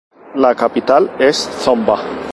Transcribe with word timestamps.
La 0.33 0.55
capital 0.55 1.11
es 1.19 1.37
Zomba. 1.63 1.99